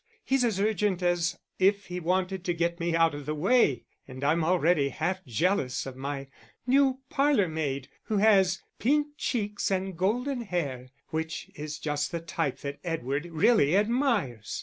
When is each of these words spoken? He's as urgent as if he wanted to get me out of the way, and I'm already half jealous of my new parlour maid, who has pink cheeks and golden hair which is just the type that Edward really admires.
He's 0.25 0.43
as 0.43 0.59
urgent 0.59 1.03
as 1.03 1.37
if 1.59 1.85
he 1.85 1.99
wanted 1.99 2.43
to 2.45 2.55
get 2.55 2.79
me 2.79 2.95
out 2.95 3.13
of 3.13 3.27
the 3.27 3.35
way, 3.35 3.83
and 4.07 4.23
I'm 4.23 4.43
already 4.43 4.89
half 4.89 5.23
jealous 5.27 5.85
of 5.85 5.95
my 5.95 6.27
new 6.65 7.01
parlour 7.11 7.47
maid, 7.47 7.87
who 8.05 8.17
has 8.17 8.59
pink 8.79 9.09
cheeks 9.17 9.69
and 9.69 9.95
golden 9.95 10.41
hair 10.41 10.89
which 11.09 11.51
is 11.53 11.77
just 11.77 12.11
the 12.11 12.19
type 12.19 12.61
that 12.61 12.79
Edward 12.83 13.27
really 13.27 13.77
admires. 13.77 14.59